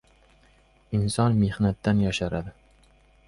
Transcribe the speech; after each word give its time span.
•Inson 0.99 1.37
mehnatdan 1.43 2.01
yosharadi. 2.07 2.57